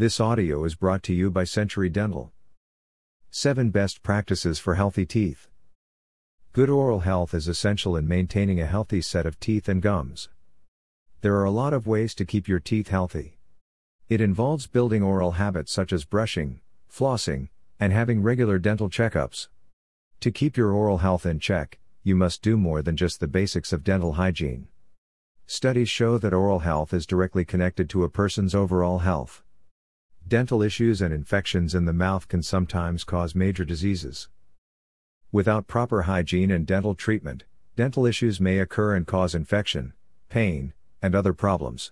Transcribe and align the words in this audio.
This 0.00 0.18
audio 0.18 0.64
is 0.64 0.76
brought 0.76 1.02
to 1.02 1.12
you 1.12 1.30
by 1.30 1.44
Century 1.44 1.90
Dental. 1.90 2.32
7 3.28 3.68
Best 3.68 4.02
Practices 4.02 4.58
for 4.58 4.76
Healthy 4.76 5.04
Teeth. 5.04 5.46
Good 6.54 6.70
oral 6.70 7.00
health 7.00 7.34
is 7.34 7.46
essential 7.46 7.98
in 7.98 8.08
maintaining 8.08 8.58
a 8.58 8.66
healthy 8.66 9.02
set 9.02 9.26
of 9.26 9.38
teeth 9.38 9.68
and 9.68 9.82
gums. 9.82 10.30
There 11.20 11.34
are 11.34 11.44
a 11.44 11.50
lot 11.50 11.74
of 11.74 11.86
ways 11.86 12.14
to 12.14 12.24
keep 12.24 12.48
your 12.48 12.60
teeth 12.60 12.88
healthy. 12.88 13.36
It 14.08 14.22
involves 14.22 14.66
building 14.66 15.02
oral 15.02 15.32
habits 15.32 15.70
such 15.70 15.92
as 15.92 16.06
brushing, 16.06 16.60
flossing, 16.90 17.50
and 17.78 17.92
having 17.92 18.22
regular 18.22 18.58
dental 18.58 18.88
checkups. 18.88 19.48
To 20.20 20.30
keep 20.30 20.56
your 20.56 20.72
oral 20.72 20.96
health 21.04 21.26
in 21.26 21.40
check, 21.40 21.78
you 22.02 22.16
must 22.16 22.40
do 22.40 22.56
more 22.56 22.80
than 22.80 22.96
just 22.96 23.20
the 23.20 23.28
basics 23.28 23.70
of 23.70 23.84
dental 23.84 24.14
hygiene. 24.14 24.68
Studies 25.46 25.90
show 25.90 26.16
that 26.16 26.32
oral 26.32 26.60
health 26.60 26.94
is 26.94 27.04
directly 27.04 27.44
connected 27.44 27.90
to 27.90 28.04
a 28.04 28.08
person's 28.08 28.54
overall 28.54 29.00
health. 29.00 29.42
Dental 30.30 30.62
issues 30.62 31.02
and 31.02 31.12
infections 31.12 31.74
in 31.74 31.86
the 31.86 31.92
mouth 31.92 32.28
can 32.28 32.40
sometimes 32.40 33.02
cause 33.02 33.34
major 33.34 33.64
diseases. 33.64 34.28
Without 35.32 35.66
proper 35.66 36.02
hygiene 36.02 36.52
and 36.52 36.64
dental 36.64 36.94
treatment, 36.94 37.42
dental 37.74 38.06
issues 38.06 38.40
may 38.40 38.60
occur 38.60 38.94
and 38.94 39.08
cause 39.08 39.34
infection, 39.34 39.92
pain, 40.28 40.72
and 41.02 41.16
other 41.16 41.32
problems. 41.32 41.90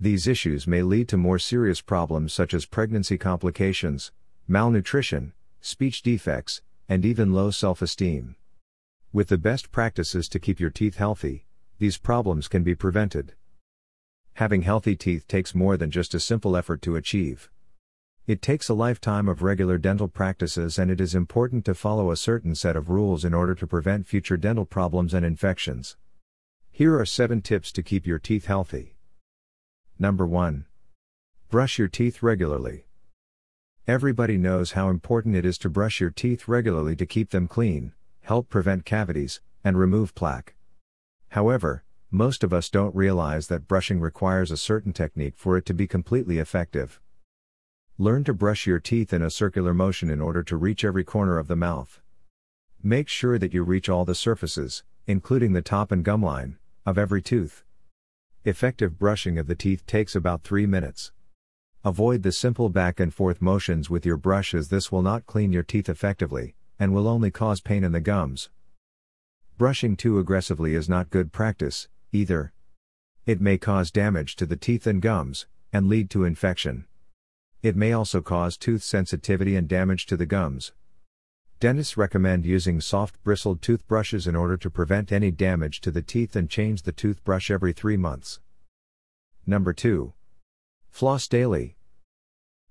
These 0.00 0.26
issues 0.26 0.66
may 0.66 0.80
lead 0.80 1.06
to 1.08 1.18
more 1.18 1.38
serious 1.38 1.82
problems 1.82 2.32
such 2.32 2.54
as 2.54 2.64
pregnancy 2.64 3.18
complications, 3.18 4.10
malnutrition, 4.48 5.34
speech 5.60 6.00
defects, 6.00 6.62
and 6.88 7.04
even 7.04 7.34
low 7.34 7.50
self 7.50 7.82
esteem. 7.82 8.36
With 9.12 9.28
the 9.28 9.36
best 9.36 9.70
practices 9.70 10.30
to 10.30 10.38
keep 10.38 10.60
your 10.60 10.70
teeth 10.70 10.96
healthy, 10.96 11.44
these 11.78 11.98
problems 11.98 12.48
can 12.48 12.62
be 12.62 12.74
prevented. 12.74 13.34
Having 14.34 14.62
healthy 14.62 14.96
teeth 14.96 15.28
takes 15.28 15.54
more 15.54 15.76
than 15.76 15.90
just 15.90 16.14
a 16.14 16.20
simple 16.20 16.56
effort 16.56 16.80
to 16.82 16.96
achieve. 16.96 17.50
It 18.26 18.42
takes 18.42 18.68
a 18.68 18.74
lifetime 18.74 19.28
of 19.28 19.42
regular 19.42 19.76
dental 19.76 20.08
practices 20.08 20.78
and 20.78 20.90
it 20.90 21.00
is 21.00 21.14
important 21.14 21.64
to 21.64 21.74
follow 21.74 22.10
a 22.10 22.16
certain 22.16 22.54
set 22.54 22.76
of 22.76 22.88
rules 22.88 23.24
in 23.24 23.34
order 23.34 23.54
to 23.56 23.66
prevent 23.66 24.06
future 24.06 24.36
dental 24.36 24.64
problems 24.64 25.12
and 25.12 25.26
infections. 25.26 25.96
Here 26.70 26.98
are 26.98 27.04
7 27.04 27.42
tips 27.42 27.72
to 27.72 27.82
keep 27.82 28.06
your 28.06 28.18
teeth 28.18 28.46
healthy. 28.46 28.94
Number 29.98 30.26
1. 30.26 30.64
Brush 31.50 31.78
your 31.78 31.88
teeth 31.88 32.22
regularly. 32.22 32.86
Everybody 33.88 34.38
knows 34.38 34.72
how 34.72 34.88
important 34.88 35.34
it 35.34 35.44
is 35.44 35.58
to 35.58 35.68
brush 35.68 36.00
your 36.00 36.10
teeth 36.10 36.46
regularly 36.46 36.94
to 36.96 37.04
keep 37.04 37.30
them 37.30 37.48
clean, 37.48 37.92
help 38.22 38.48
prevent 38.48 38.84
cavities, 38.84 39.40
and 39.64 39.76
remove 39.76 40.14
plaque. 40.14 40.54
However, 41.30 41.84
most 42.10 42.42
of 42.42 42.52
us 42.52 42.68
don't 42.68 42.94
realize 42.94 43.46
that 43.46 43.68
brushing 43.68 44.00
requires 44.00 44.50
a 44.50 44.56
certain 44.56 44.92
technique 44.92 45.34
for 45.36 45.56
it 45.56 45.64
to 45.66 45.74
be 45.74 45.86
completely 45.86 46.38
effective. 46.38 47.00
Learn 47.98 48.24
to 48.24 48.34
brush 48.34 48.66
your 48.66 48.80
teeth 48.80 49.12
in 49.12 49.22
a 49.22 49.30
circular 49.30 49.72
motion 49.72 50.10
in 50.10 50.20
order 50.20 50.42
to 50.42 50.56
reach 50.56 50.84
every 50.84 51.04
corner 51.04 51.38
of 51.38 51.46
the 51.46 51.54
mouth. 51.54 52.00
Make 52.82 53.08
sure 53.08 53.38
that 53.38 53.54
you 53.54 53.62
reach 53.62 53.88
all 53.88 54.04
the 54.04 54.14
surfaces, 54.14 54.82
including 55.06 55.52
the 55.52 55.62
top 55.62 55.92
and 55.92 56.04
gum 56.04 56.22
line, 56.22 56.58
of 56.84 56.98
every 56.98 57.22
tooth. 57.22 57.62
Effective 58.44 58.98
brushing 58.98 59.38
of 59.38 59.46
the 59.46 59.54
teeth 59.54 59.86
takes 59.86 60.16
about 60.16 60.42
3 60.42 60.66
minutes. 60.66 61.12
Avoid 61.84 62.22
the 62.22 62.32
simple 62.32 62.70
back 62.70 62.98
and 62.98 63.14
forth 63.14 63.40
motions 63.40 63.88
with 63.88 64.04
your 64.04 64.16
brush 64.16 64.54
as 64.54 64.68
this 64.68 64.90
will 64.90 65.02
not 65.02 65.26
clean 65.26 65.52
your 65.52 65.62
teeth 65.62 65.88
effectively, 65.88 66.54
and 66.78 66.92
will 66.92 67.06
only 67.06 67.30
cause 67.30 67.60
pain 67.60 67.84
in 67.84 67.92
the 67.92 68.00
gums. 68.00 68.50
Brushing 69.58 69.94
too 69.94 70.18
aggressively 70.18 70.74
is 70.74 70.88
not 70.88 71.10
good 71.10 71.32
practice, 71.32 71.88
either. 72.12 72.52
It 73.26 73.40
may 73.40 73.58
cause 73.58 73.90
damage 73.90 74.36
to 74.36 74.46
the 74.46 74.56
teeth 74.56 74.86
and 74.86 75.00
gums, 75.00 75.46
and 75.72 75.88
lead 75.88 76.10
to 76.10 76.24
infection. 76.24 76.86
It 77.62 77.76
may 77.76 77.92
also 77.92 78.22
cause 78.22 78.56
tooth 78.56 78.82
sensitivity 78.82 79.54
and 79.54 79.68
damage 79.68 80.06
to 80.06 80.16
the 80.16 80.26
gums. 80.26 80.72
Dentists 81.60 81.96
recommend 81.96 82.46
using 82.46 82.80
soft 82.80 83.22
bristled 83.22 83.60
toothbrushes 83.60 84.26
in 84.26 84.34
order 84.34 84.56
to 84.56 84.70
prevent 84.70 85.12
any 85.12 85.30
damage 85.30 85.82
to 85.82 85.90
the 85.90 86.00
teeth 86.00 86.34
and 86.34 86.48
change 86.48 86.82
the 86.82 86.92
toothbrush 86.92 87.50
every 87.50 87.74
3 87.74 87.98
months. 87.98 88.40
Number 89.46 89.74
2. 89.74 90.14
Floss 90.88 91.28
daily. 91.28 91.76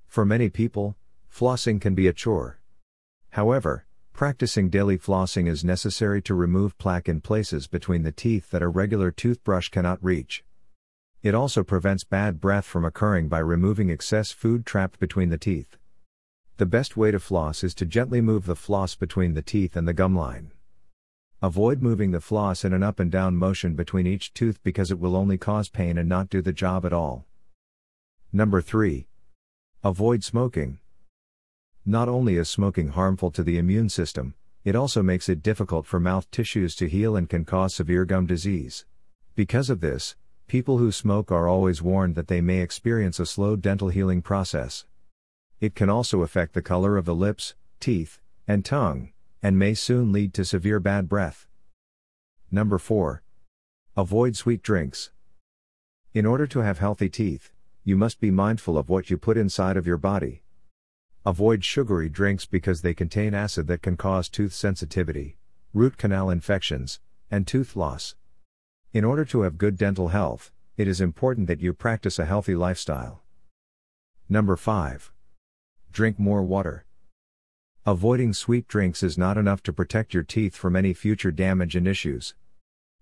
For 0.07 0.25
many 0.25 0.49
people, 0.49 0.97
flossing 1.31 1.79
can 1.79 1.93
be 1.93 2.07
a 2.07 2.13
chore. 2.13 2.59
However, 3.29 3.85
practicing 4.19 4.69
daily 4.69 4.97
flossing 4.97 5.47
is 5.47 5.63
necessary 5.63 6.21
to 6.21 6.35
remove 6.35 6.77
plaque 6.77 7.07
in 7.07 7.21
places 7.21 7.67
between 7.67 8.03
the 8.03 8.11
teeth 8.11 8.51
that 8.51 8.61
a 8.61 8.67
regular 8.67 9.11
toothbrush 9.11 9.69
cannot 9.69 9.97
reach. 10.03 10.43
It 11.23 11.33
also 11.33 11.63
prevents 11.63 12.03
bad 12.03 12.41
breath 12.41 12.65
from 12.65 12.83
occurring 12.83 13.29
by 13.29 13.39
removing 13.39 13.89
excess 13.89 14.31
food 14.31 14.65
trapped 14.65 14.99
between 14.99 15.29
the 15.29 15.37
teeth. 15.37 15.77
The 16.57 16.65
best 16.65 16.97
way 16.97 17.11
to 17.11 17.19
floss 17.21 17.63
is 17.63 17.73
to 17.75 17.85
gently 17.85 18.19
move 18.19 18.45
the 18.45 18.57
floss 18.57 18.93
between 18.93 19.35
the 19.35 19.41
teeth 19.41 19.77
and 19.77 19.87
the 19.87 19.93
gum 19.93 20.17
line. 20.17 20.51
Avoid 21.41 21.81
moving 21.81 22.11
the 22.11 22.19
floss 22.19 22.65
in 22.65 22.73
an 22.73 22.83
up 22.83 22.99
and 22.99 23.09
down 23.09 23.37
motion 23.37 23.73
between 23.73 24.05
each 24.05 24.33
tooth 24.33 24.61
because 24.63 24.91
it 24.91 24.99
will 24.99 25.15
only 25.15 25.37
cause 25.37 25.69
pain 25.69 25.97
and 25.97 26.09
not 26.09 26.29
do 26.29 26.41
the 26.41 26.51
job 26.51 26.85
at 26.85 26.91
all. 26.91 27.23
Number 28.33 28.59
3. 28.59 29.07
Avoid 29.81 30.25
smoking. 30.25 30.79
Not 31.89 32.07
only 32.07 32.37
is 32.37 32.49
smoking 32.49 32.89
harmful 32.89 33.31
to 33.31 33.43
the 33.43 33.57
immune 33.57 33.89
system, 33.89 34.35
it 34.63 34.75
also 34.75 35.03
makes 35.03 35.27
it 35.27 35.43
difficult 35.43 35.85
for 35.85 35.99
mouth 35.99 36.29
tissues 36.31 36.75
to 36.75 36.87
heal 36.87 37.17
and 37.17 37.27
can 37.27 37.43
cause 37.43 37.75
severe 37.75 38.05
gum 38.05 38.25
disease. 38.25 38.85
Because 39.35 39.69
of 39.69 39.81
this, 39.81 40.15
People 40.49 40.79
who 40.79 40.91
smoke 40.91 41.31
are 41.31 41.47
always 41.47 41.79
warned 41.79 42.15
that 42.15 42.27
they 42.27 42.41
may 42.41 42.61
experience 42.61 43.19
a 43.19 43.25
slow 43.27 43.55
dental 43.55 43.89
healing 43.89 44.23
process. 44.23 44.85
It 45.61 45.75
can 45.75 45.91
also 45.91 46.23
affect 46.23 46.55
the 46.55 46.63
color 46.63 46.97
of 46.97 47.05
the 47.05 47.13
lips, 47.13 47.53
teeth, 47.79 48.19
and 48.47 48.65
tongue, 48.65 49.11
and 49.43 49.59
may 49.59 49.75
soon 49.75 50.11
lead 50.11 50.33
to 50.33 50.43
severe 50.43 50.79
bad 50.79 51.07
breath. 51.07 51.45
Number 52.49 52.79
4. 52.79 53.21
Avoid 53.95 54.35
sweet 54.35 54.63
drinks. 54.63 55.11
In 56.15 56.25
order 56.25 56.47
to 56.47 56.61
have 56.61 56.79
healthy 56.79 57.09
teeth, 57.09 57.51
you 57.83 57.95
must 57.95 58.19
be 58.19 58.31
mindful 58.31 58.75
of 58.75 58.89
what 58.89 59.11
you 59.11 59.19
put 59.19 59.37
inside 59.37 59.77
of 59.77 59.85
your 59.85 59.99
body. 59.99 60.41
Avoid 61.25 61.65
sugary 61.65 62.07
drinks 62.07 62.45
because 62.45 62.81
they 62.81 62.93
contain 62.93 63.33
acid 63.33 63.67
that 63.67 63.81
can 63.81 63.97
cause 63.97 64.29
tooth 64.29 64.53
sensitivity, 64.53 65.35
root 65.73 65.97
canal 65.97 66.29
infections, 66.29 67.01
and 67.29 67.45
tooth 67.45 67.75
loss. 67.75 68.15
In 68.93 69.03
order 69.03 69.25
to 69.25 69.41
have 69.41 69.57
good 69.57 69.77
dental 69.77 70.07
health, 70.07 70.51
it 70.77 70.87
is 70.87 71.01
important 71.01 71.47
that 71.47 71.59
you 71.59 71.73
practice 71.73 72.19
a 72.19 72.25
healthy 72.25 72.55
lifestyle. 72.55 73.21
Number 74.29 74.55
5. 74.55 75.11
Drink 75.91 76.17
more 76.17 76.41
water. 76.41 76.85
Avoiding 77.85 78.33
sweet 78.33 78.67
drinks 78.67 79.03
is 79.03 79.17
not 79.17 79.37
enough 79.37 79.61
to 79.63 79.73
protect 79.73 80.13
your 80.13 80.23
teeth 80.23 80.55
from 80.55 80.75
any 80.75 80.93
future 80.93 81.31
damage 81.31 81.75
and 81.75 81.87
issues. 81.87 82.33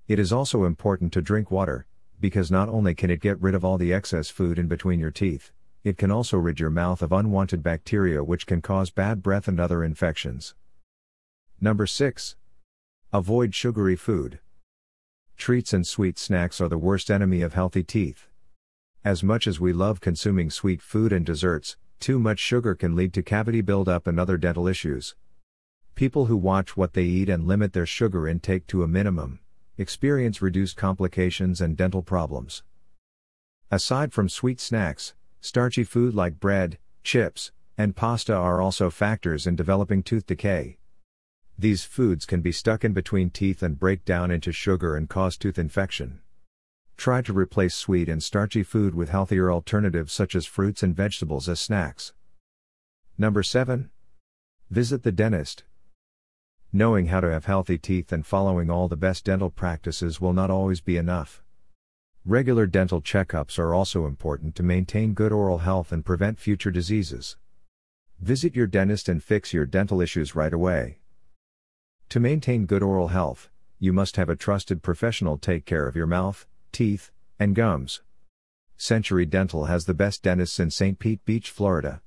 It 0.08 0.18
is 0.18 0.34
also 0.34 0.64
important 0.64 1.14
to 1.14 1.22
drink 1.22 1.52
water, 1.52 1.86
because 2.20 2.50
not 2.50 2.68
only 2.68 2.96
can 2.96 3.12
it 3.12 3.22
get 3.22 3.40
rid 3.40 3.54
of 3.54 3.64
all 3.64 3.78
the 3.78 3.94
excess 3.94 4.30
food 4.30 4.58
in 4.58 4.68
between 4.68 5.00
your 5.00 5.12
teeth, 5.12 5.52
it 5.84 5.98
can 5.98 6.12
also 6.12 6.38
rid 6.38 6.60
your 6.60 6.70
mouth 6.70 7.02
of 7.02 7.12
unwanted 7.12 7.64
bacteria 7.64 8.24
which 8.24 8.46
can 8.46 8.62
cause 8.62 8.90
bad 8.90 9.22
breath 9.24 9.48
and 9.48 9.60
other 9.60 9.84
infections. 9.84 10.56
Number 11.60 11.86
6. 11.86 12.36
Avoid 13.14 13.56
sugary 13.56 13.96
food. 13.96 14.40
Treats 15.38 15.74
and 15.74 15.86
sweet 15.86 16.18
snacks 16.18 16.60
are 16.60 16.68
the 16.68 16.78
worst 16.78 17.10
enemy 17.12 17.42
of 17.42 17.54
healthy 17.54 17.84
teeth. 17.84 18.28
As 19.06 19.24
much 19.24 19.48
as 19.48 19.60
we 19.60 19.72
love 19.72 20.02
consuming 20.02 20.50
sweet 20.50 20.82
food 20.82 21.14
and 21.14 21.26
desserts, 21.26 21.78
too 22.00 22.20
much 22.20 22.40
sugar 22.40 22.76
can 22.76 22.96
lead 22.96 23.14
to 23.14 23.24
cavity 23.24 23.62
buildup 23.62 24.08
and 24.08 24.20
other 24.20 24.38
dental 24.38 24.68
issues. 24.68 25.16
People 25.96 26.26
who 26.26 26.38
watch 26.38 26.76
what 26.76 26.94
they 26.94 27.04
eat 27.04 27.30
and 27.30 27.48
limit 27.48 27.74
their 27.74 27.86
sugar 27.86 28.28
intake 28.28 28.68
to 28.68 28.84
a 28.84 28.88
minimum 28.88 29.40
experience 29.80 30.42
reduced 30.42 30.76
complications 30.76 31.62
and 31.62 31.78
dental 31.78 32.02
problems. 32.02 32.64
Aside 33.70 34.12
from 34.12 34.28
sweet 34.28 34.60
snacks, 34.60 35.14
starchy 35.48 35.86
food 35.86 36.14
like 36.14 36.42
bread, 36.42 36.78
chips, 37.04 37.54
and 37.78 37.96
pasta 37.96 38.34
are 38.36 38.60
also 38.60 38.90
factors 38.90 39.48
in 39.48 39.56
developing 39.56 40.04
tooth 40.04 40.26
decay. 40.26 40.78
These 41.58 41.86
foods 41.86 42.26
can 42.26 42.42
be 42.42 42.52
stuck 42.52 42.84
in 42.84 42.92
between 42.92 43.30
teeth 43.30 43.64
and 43.64 43.80
break 43.80 44.04
down 44.04 44.30
into 44.30 44.52
sugar 44.52 44.98
and 44.98 45.08
cause 45.08 45.38
tooth 45.38 45.58
infection. 45.58 46.20
Try 46.98 47.22
to 47.22 47.32
replace 47.32 47.76
sweet 47.76 48.10
and 48.10 48.22
starchy 48.22 48.62
food 48.62 48.94
with 48.94 49.10
healthier 49.10 49.50
alternatives 49.50 50.12
such 50.12 50.36
as 50.36 50.46
fruits 50.46 50.84
and 50.84 50.94
vegetables 50.94 51.48
as 51.48 51.62
snacks. 51.62 52.14
Number 53.18 53.42
7. 53.42 53.90
Visit 54.70 55.04
the 55.04 55.14
dentist. 55.14 55.64
Knowing 56.74 57.08
how 57.08 57.22
to 57.22 57.32
have 57.32 57.46
healthy 57.46 57.78
teeth 57.78 58.12
and 58.12 58.26
following 58.26 58.70
all 58.70 58.90
the 58.90 58.98
best 58.98 59.24
dental 59.24 59.50
practices 59.50 60.20
will 60.20 60.34
not 60.34 60.52
always 60.52 60.82
be 60.82 60.98
enough. 60.98 61.42
Regular 62.30 62.66
dental 62.66 63.02
checkups 63.02 63.58
are 63.58 63.74
also 63.74 64.06
important 64.06 64.54
to 64.56 64.62
maintain 64.62 65.14
good 65.14 65.32
oral 65.32 65.60
health 65.60 65.94
and 65.94 66.04
prevent 66.04 66.38
future 66.38 66.72
diseases. 66.72 67.38
Visit 68.20 68.54
your 68.54 68.68
dentist 68.68 69.08
and 69.08 69.24
fix 69.24 69.54
your 69.54 69.66
dental 69.66 70.02
issues 70.02 70.36
right 70.36 70.52
away. 70.52 71.00
To 72.10 72.20
maintain 72.20 72.66
good 72.66 72.84
oral 72.84 73.08
health, 73.08 73.50
you 73.80 73.94
must 73.94 74.18
have 74.18 74.28
a 74.28 74.36
trusted 74.36 74.84
professional 74.84 75.38
take 75.38 75.66
care 75.66 75.88
of 75.88 75.96
your 75.96 76.06
mouth, 76.06 76.46
teeth, 76.74 77.12
and 77.40 77.56
gums. 77.56 78.02
Century 78.76 79.26
Dental 79.26 79.68
has 79.68 79.86
the 79.86 79.94
best 79.94 80.22
dentists 80.22 80.60
in 80.60 80.70
St. 80.70 81.00
Pete 81.00 81.24
Beach, 81.24 81.50
Florida. 81.50 82.02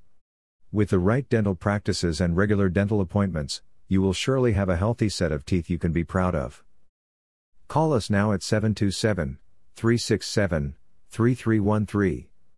With 0.70 0.90
the 0.90 0.98
right 0.98 1.26
dental 1.30 1.54
practices 1.54 2.20
and 2.20 2.36
regular 2.36 2.68
dental 2.68 3.00
appointments, 3.00 3.62
you 3.88 4.02
will 4.02 4.12
surely 4.12 4.52
have 4.52 4.68
a 4.68 4.76
healthy 4.76 5.08
set 5.08 5.32
of 5.32 5.46
teeth 5.46 5.70
you 5.70 5.78
can 5.78 5.92
be 5.92 6.04
proud 6.04 6.34
of. 6.34 6.62
Call 7.68 7.94
us 7.94 8.10
now 8.10 8.32
at 8.32 8.42
727 8.42 9.38
367 9.80 10.74
3313 11.08 12.29